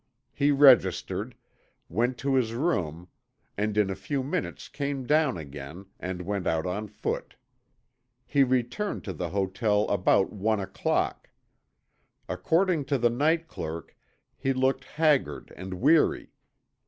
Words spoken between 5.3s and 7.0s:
again and went out on